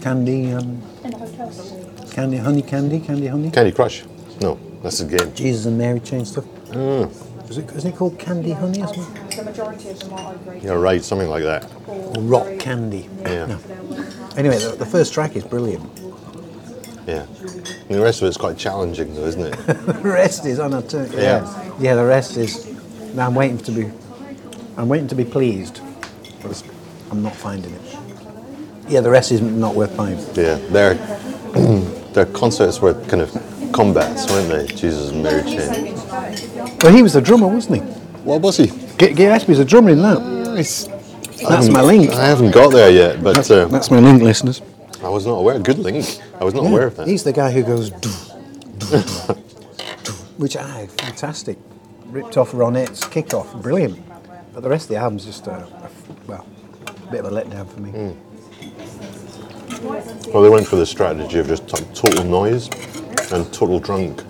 [0.00, 0.80] Candy, um,
[2.12, 3.50] Candy, Honey, Candy, Candy, Honey.
[3.50, 4.04] Candy Crush.
[4.40, 5.34] No, that's the game.
[5.34, 6.44] Jesus and Mary Chain stuff.
[6.70, 10.62] Mm, Is it, is it called Candy Honey or something?
[10.62, 11.70] you're right, something like that.
[11.86, 13.08] Or Rock Candy?
[13.22, 13.46] Yeah.
[13.46, 13.58] No.
[14.36, 15.88] Anyway, the, the first track is brilliant.
[17.06, 17.24] Yeah.
[17.24, 19.56] And the rest of it's quite challenging, though, isn't it?
[19.66, 21.10] the rest is on a turn.
[21.12, 21.20] Yeah.
[21.20, 21.74] Yeah.
[21.80, 22.66] yeah, the rest is.
[23.18, 23.90] I'm waiting to be.
[24.76, 25.80] I'm waiting to be pleased,
[26.42, 26.62] but
[27.10, 27.96] I'm not finding it.
[28.88, 30.18] Yeah, the rest is not worth buying.
[30.34, 30.94] Yeah, their
[32.12, 33.32] their concerts were kind of
[33.72, 34.74] combats, weren't they?
[34.74, 35.94] Jesus and Mary Chain.
[36.82, 37.80] Well, he was the drummer, wasn't he?
[38.22, 38.66] What was he?
[38.98, 40.18] G- Gillespie's a drummer in that.
[41.48, 42.10] That's my link.
[42.10, 44.60] I haven't got there yet, but That's, uh, that's my link, listeners.
[45.02, 45.58] I was not aware.
[45.60, 46.04] Good link.
[46.40, 47.06] I was not Yeah, aware of that.
[47.06, 48.10] He's the guy who goes, "Doo,
[48.78, 49.32] doo, doo, doo,"
[50.38, 51.56] which I fantastic.
[52.06, 53.98] Ripped off Ronette's kickoff, brilliant.
[54.52, 55.90] But the rest of the album's just a, a
[56.26, 56.44] well,
[56.86, 57.90] a bit of a letdown for me.
[57.90, 58.12] Hmm.
[60.32, 62.68] Well, they went for the strategy of just t- total noise
[63.32, 64.22] and total drunk.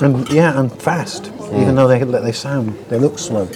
[0.00, 1.32] And yeah, and fast.
[1.52, 1.60] Mm.
[1.60, 3.46] Even though they they sound, they look slow.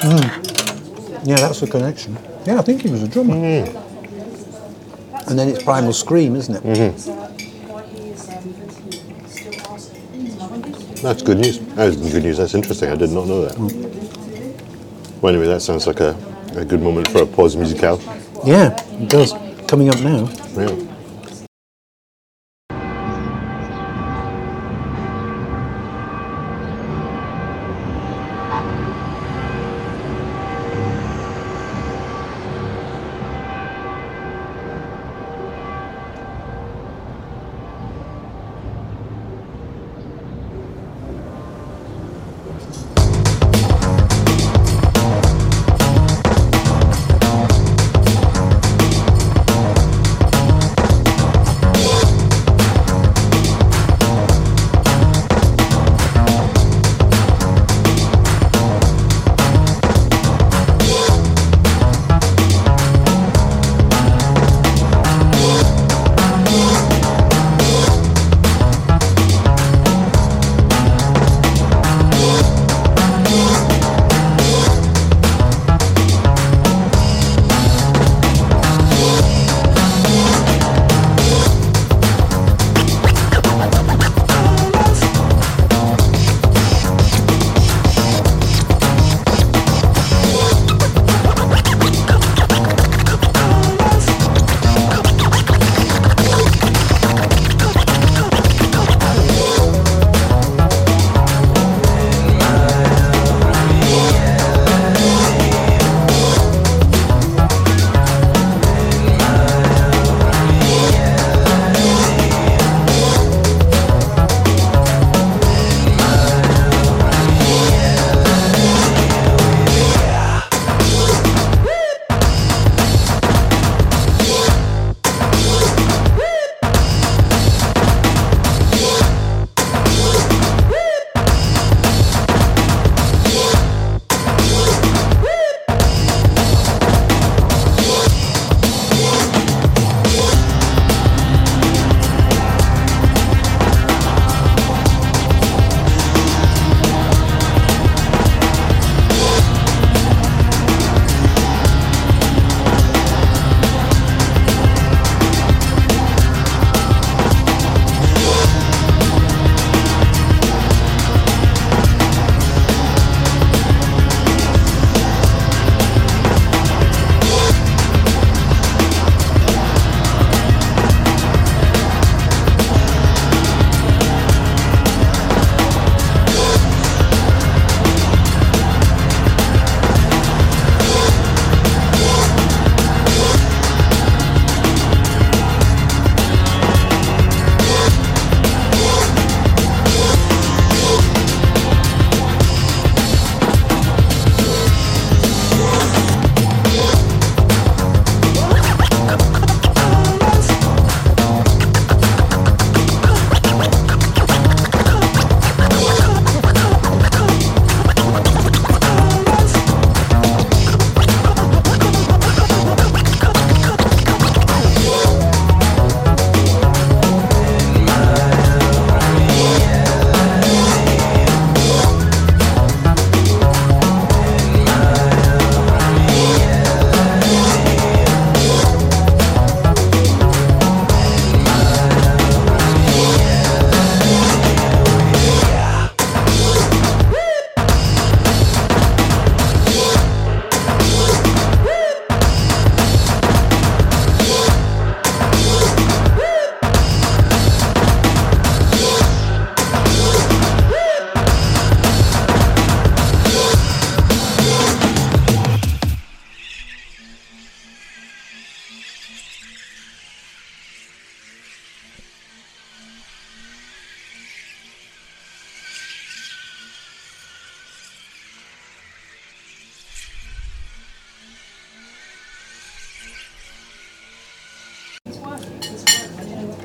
[0.00, 1.26] Mm.
[1.26, 2.18] Yeah, that's the connection.
[2.44, 3.34] Yeah, I think he was a drummer.
[3.34, 3.76] Mm.
[5.28, 6.62] And then it's Primal Scream, isn't it?
[6.64, 6.96] Mm-hmm.
[11.02, 11.60] That's good news.
[11.76, 12.38] That is good news.
[12.38, 12.90] That's interesting.
[12.90, 13.56] I did not know that.
[15.20, 16.16] Well, anyway, that sounds like a,
[16.56, 18.00] a good moment for a pause musicale.
[18.44, 19.32] Yeah, it does.
[19.68, 20.28] Coming up now.
[20.56, 20.89] Yeah.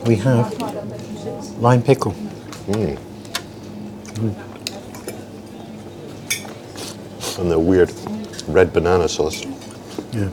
[0.06, 0.54] We have
[1.60, 2.14] lime pickle.
[7.38, 7.92] And the weird
[8.48, 9.46] red banana sauce.
[10.14, 10.30] Yeah.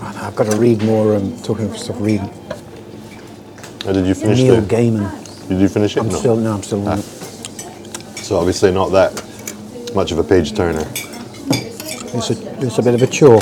[0.00, 1.16] I've got to read more.
[1.16, 2.20] Um, talking of stuff, read
[3.84, 4.74] How did you finish Neil the?
[4.74, 5.48] Gaiman.
[5.48, 6.00] Did you finish it?
[6.00, 6.18] I'm no.
[6.18, 7.02] still no, I'm still on it.
[7.02, 9.12] So obviously not that
[9.94, 10.86] much of a page turner.
[10.88, 13.40] It's a it's a bit of a chore.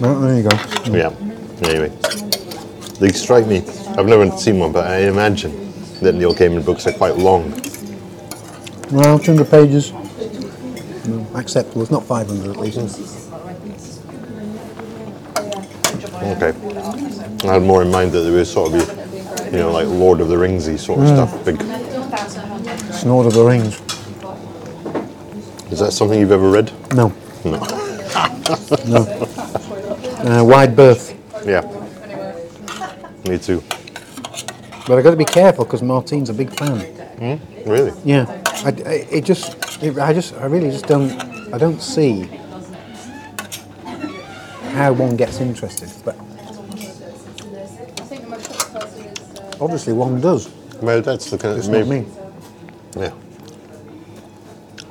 [0.00, 0.77] Well, there you go.
[0.90, 1.12] Yeah.
[1.62, 1.88] Anyway,
[2.98, 3.58] they strike me.
[3.96, 7.50] I've never seen one, but I imagine that Neil Gaiman books are quite long.
[8.90, 9.92] Well, 200 pages.
[11.06, 11.82] No, acceptable.
[11.82, 12.78] It's not 500 at least.
[16.22, 16.52] Okay.
[17.48, 20.20] I had more in mind that there was sort of be, you know, like Lord
[20.20, 21.14] of the Ringsy sort of mm.
[21.14, 21.44] stuff.
[21.44, 21.60] Big.
[22.92, 23.80] Snort of the Rings.
[25.70, 26.72] Is that something you've ever read?
[26.94, 27.12] No,
[27.44, 27.58] No.
[28.86, 29.28] no.
[30.18, 31.14] Uh, wide berth.
[31.46, 31.62] Yeah.
[33.28, 33.62] Me too.
[34.86, 37.40] But I've got to be careful because Martine's a big fan.
[37.66, 37.92] Really?
[38.04, 38.24] Yeah,
[38.64, 41.10] I, I- it just, it, I just, I really just don't,
[41.52, 42.22] I don't see
[44.72, 46.16] how one gets interested, but
[49.60, 50.48] obviously one does.
[50.80, 52.06] Well, that's the kind of It's not me.
[52.96, 53.12] Yeah.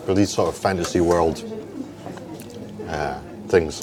[0.06, 1.44] But these sort of fantasy world
[2.88, 3.82] uh, things,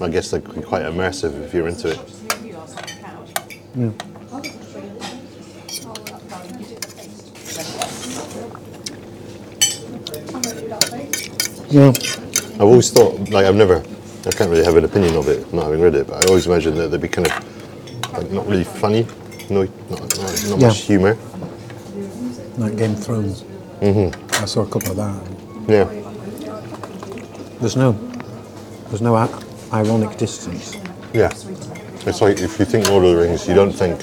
[0.00, 2.00] I guess they can be quite immersive if you're into it.
[11.70, 11.88] Yeah,
[12.54, 13.78] I've always thought, like, I've never,
[14.26, 16.46] I can't really have an opinion of it, not having read it, but I always
[16.46, 19.06] imagined that they'd be kind of, like, not really funny,
[19.50, 20.68] no, not, not, not Yeah.
[20.68, 21.16] much humour.
[22.56, 23.42] like Game of Thrones.
[23.80, 24.34] Mm-hmm.
[24.42, 25.68] I saw a couple of that.
[25.68, 25.84] Yeah.
[27.58, 27.92] There's no,
[28.90, 29.26] there's no i-
[29.74, 30.76] ironic distance.
[31.12, 31.30] Yeah.
[32.06, 34.00] It's like if you think Lord of the Rings, you don't think,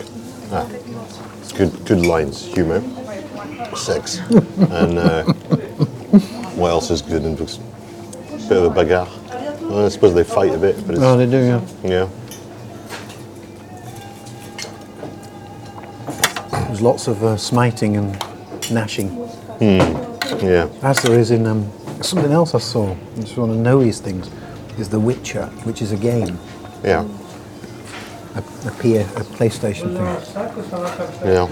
[0.51, 0.67] ah,
[1.39, 2.82] it's good, good lines, humour,
[3.76, 5.24] sex, and uh,
[6.55, 7.57] what else is good in books?
[8.49, 9.07] Bit of a bagarre.
[9.61, 11.61] Well, I suppose they fight a bit, but it's, Oh, they do, yeah.
[11.84, 12.09] yeah.
[16.67, 18.11] There's lots of uh, smiting and
[18.72, 19.09] gnashing,
[19.61, 20.67] Yeah.
[20.82, 22.93] as there is in um, something else I saw.
[23.17, 24.30] It's one of Noe's things.
[24.78, 26.39] Is The Witcher, which is a game,
[26.84, 27.05] Yeah.
[28.36, 29.03] a, a, P- a
[29.38, 30.05] PlayStation thing,
[31.28, 31.47] Yeah.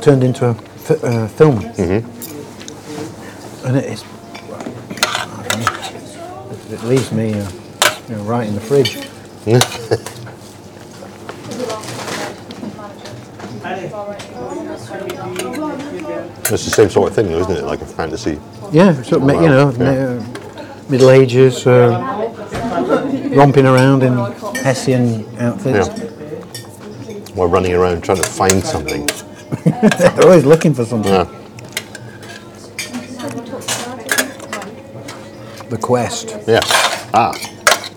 [0.00, 2.04] turned into a uh, film, and
[3.76, 4.04] it is.
[6.50, 7.50] It, it leaves me, uh,
[8.08, 8.98] you know, right in the fridge.
[15.26, 17.64] It's the same sort of thing, though, isn't it?
[17.64, 18.38] Like a fantasy.
[18.72, 20.33] Yeah, sort of, you know, Yeah.
[20.94, 21.90] Middle Ages, uh,
[23.34, 24.12] romping around in
[24.62, 25.88] Hessian outfits.
[25.88, 27.14] Yeah.
[27.34, 29.04] While running around trying to find something.
[29.64, 31.12] They're always looking for something.
[31.12, 31.24] Yeah.
[35.68, 36.36] The quest.
[36.46, 36.60] Yeah.
[37.12, 37.34] Ah,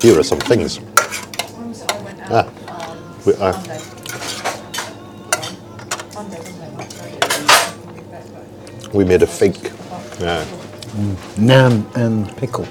[0.01, 0.79] here are some things.
[2.31, 2.49] Ah.
[3.27, 3.53] We, uh,
[8.91, 9.71] we made a fake.
[10.19, 10.66] Yeah.
[11.37, 12.63] Nan and pickle.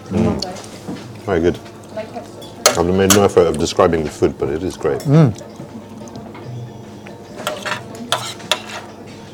[1.25, 1.59] Very good.
[2.79, 5.01] I've made no effort of describing the food, but it is great.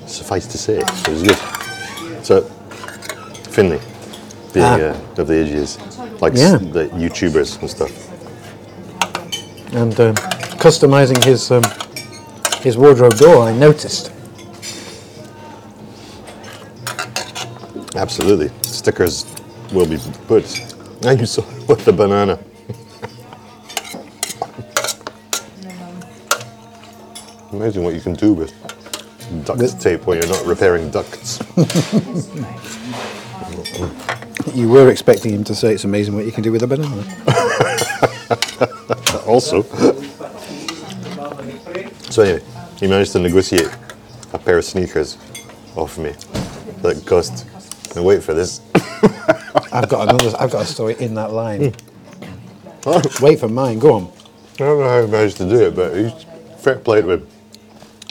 [0.07, 2.24] Suffice to say, it was good.
[2.24, 2.43] So,
[3.51, 3.80] Finley,
[4.53, 4.76] being Ah.
[5.16, 5.78] uh, of the ages,
[6.20, 6.55] like Yeah.
[6.55, 7.90] s- the YouTubers and stuff.
[9.72, 10.14] And um,
[10.61, 11.62] customizing his um,
[12.62, 14.11] his wardrobe door, I noticed.
[17.97, 18.51] Absolutely.
[18.83, 19.24] Stickers
[19.72, 20.45] will be put.
[21.07, 22.37] And you saw with the banana.
[27.53, 28.53] Amazing what you can do with
[29.45, 31.39] duct With- tape when you're not repairing ducts.
[34.53, 37.05] You were expecting him to say it's amazing what you can do with a banana.
[39.28, 39.62] also.
[42.11, 42.43] So anyway,
[42.80, 43.70] he managed to negotiate
[44.33, 45.18] a pair of sneakers
[45.76, 46.14] off me
[46.83, 47.47] that cost.
[47.95, 48.61] Now wait for this.
[49.72, 50.36] I've got another.
[50.38, 51.74] I've got a story in that line.
[53.20, 53.78] Wait for mine.
[53.78, 54.12] Go on.
[54.55, 56.12] I don't know how he managed to do it, but he's
[56.59, 57.26] fair play to him.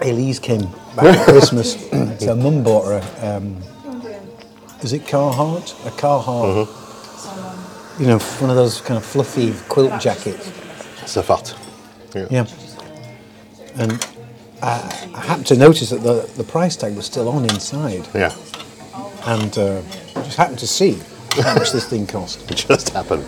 [0.03, 0.63] Elise came
[0.95, 1.75] back at Christmas.
[2.21, 3.63] so mum bought her a, um,
[4.83, 5.73] is it Carhartt?
[5.87, 6.69] A Carhartt,
[7.99, 10.51] you know, one of those kind of fluffy quilt jackets.
[11.07, 11.57] Safat.
[12.15, 12.27] Yeah.
[12.31, 12.47] Yeah.
[13.77, 14.07] And
[14.63, 18.07] I, I happened to notice that the, the price tag was still on inside.
[18.15, 18.35] Yeah.
[19.25, 19.83] And uh,
[20.15, 20.99] just happened to see
[21.43, 22.51] how much this thing cost.
[22.51, 23.27] It just happened.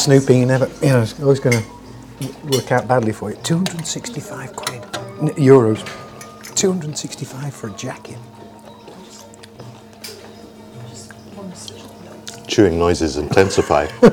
[0.00, 3.36] Snooping, you never, you know, it's always going to work out badly for you.
[3.42, 4.82] 265 quid.
[5.20, 5.84] N- Euros.
[6.54, 8.16] 265 for a jacket.
[12.48, 13.88] Chewing noises intensify.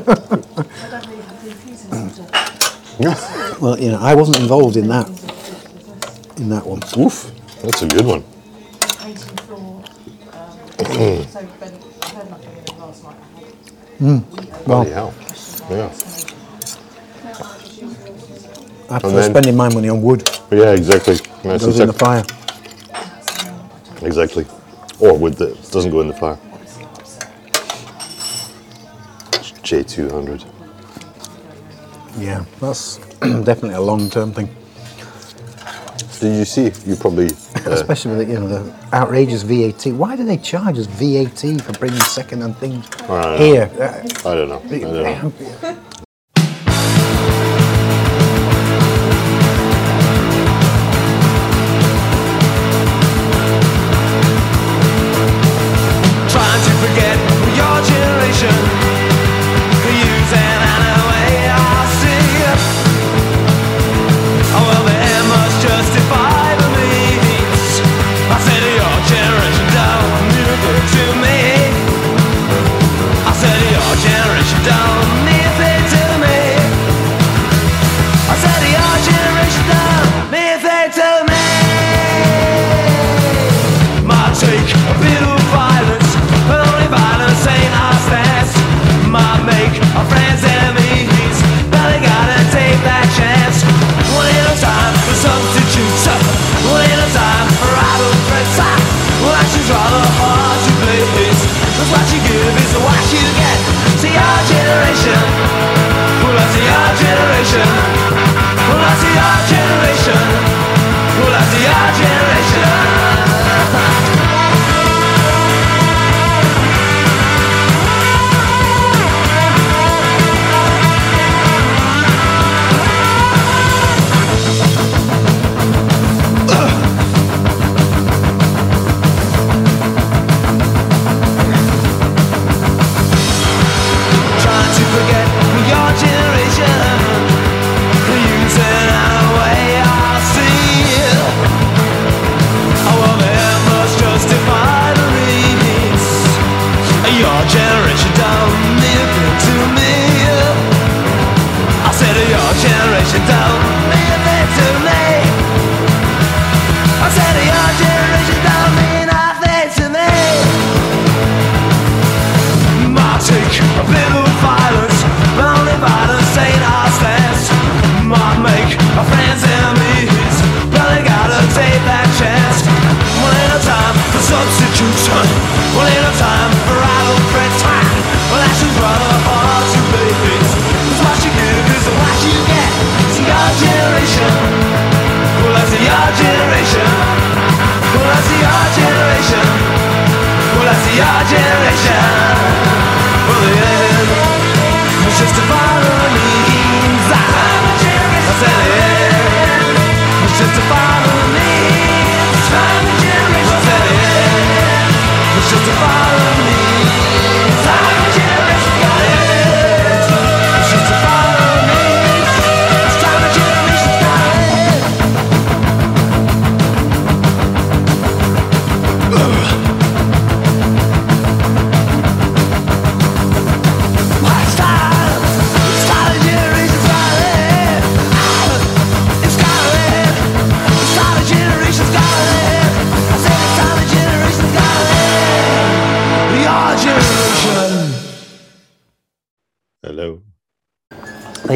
[3.59, 5.07] Well, you know, I wasn't involved in that.
[6.38, 6.81] In that one.
[6.97, 7.31] Oof.
[7.61, 8.21] That's a good one.
[13.97, 14.19] Hmm.
[14.29, 15.13] Well, Bloody hell.
[15.70, 15.91] Yeah.
[18.89, 20.30] After then- spending my money on wood.
[20.51, 21.15] Yeah, exactly.
[21.43, 22.24] That's Goes in the fire.
[24.01, 24.45] Exactly.
[24.99, 26.38] Or wood that doesn't go in the fire.
[29.63, 30.45] J200.
[32.18, 34.49] Yeah, that's definitely a long-term thing.
[36.20, 36.72] Did you see?
[36.89, 37.30] You probably.
[37.74, 39.88] Especially with the, you know the outrageous VAT.
[39.93, 42.86] Why do they charge us VAT for bringing second-hand things
[43.39, 43.70] here?
[44.26, 44.61] I don't know.
[44.65, 45.78] I don't know.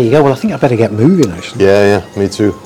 [0.02, 0.24] There you go.
[0.24, 1.32] Well, I think I better get moving.
[1.32, 1.66] Actually.
[1.66, 2.60] Yeah, yeah, me too.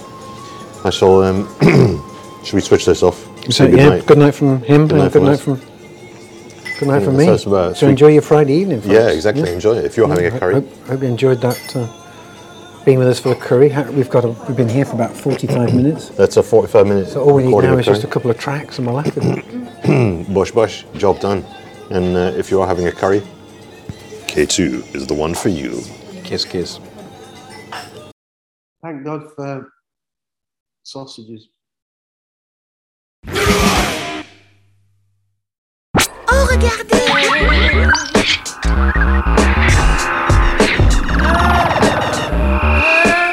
[0.85, 1.21] I shall.
[1.21, 1.45] Um,
[2.45, 3.25] should we switch this off?
[3.45, 4.05] So, Say yeah, goodnight?
[4.05, 4.87] good night from him.
[4.87, 5.55] Good and night good from night from.
[6.79, 7.27] Good night Yeah, from me.
[7.27, 7.75] about.
[7.75, 8.79] So enjoy your Friday evening.
[8.79, 8.93] Folks.
[8.93, 9.51] Yeah, exactly.
[9.51, 9.83] Enjoy it.
[9.83, 10.53] If you're having a curry.
[10.53, 11.75] Hope, hope you enjoyed that.
[11.75, 13.67] Uh, being with us for the curry.
[13.91, 16.09] We've got a, we've been here for about 45 minutes.
[16.11, 18.77] That's a 45 minute So all we need now is just a couple of tracks
[18.77, 20.23] and we're laughing.
[20.33, 21.43] Bush bush, job done.
[21.89, 23.23] And uh, if you are having a curry,
[24.27, 25.81] K2 is the one for you.
[26.23, 26.79] kiss, kiss.
[28.85, 29.73] Thank God for
[30.83, 31.49] sausages.
[36.27, 36.47] Oh,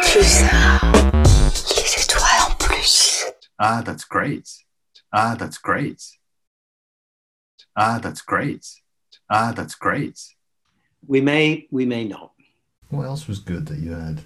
[0.00, 0.80] Tout ça.
[1.76, 3.24] Les étoiles en plus.
[3.58, 4.48] Ah, that's great.
[5.12, 6.02] Ah, that's great.
[7.76, 8.66] Ah, that's great.
[9.28, 10.18] Ah, that's great.
[11.06, 12.32] We may, we may not.
[12.88, 14.22] What else was good that you had?